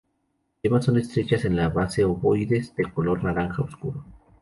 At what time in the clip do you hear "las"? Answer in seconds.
0.55-0.61